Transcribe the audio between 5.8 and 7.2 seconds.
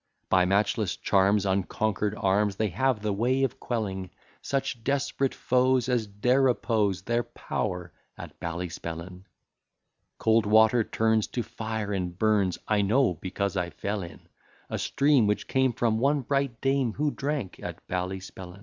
as dare oppose